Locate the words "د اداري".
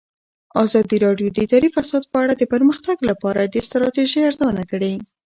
1.31-1.69